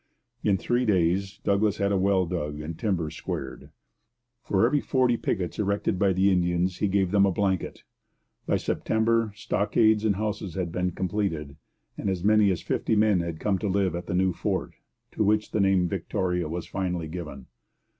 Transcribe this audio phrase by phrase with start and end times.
[0.43, 3.69] In three days Douglas had a well dug and timbers squared.
[4.41, 7.83] For every forty pickets erected by the Indians he gave them a blanket.
[8.47, 11.55] By September stockades and houses had been completed,
[11.99, 14.73] and as many as fifty men had come to live at the new fort,
[15.11, 17.45] to which the name Victoria was finally given.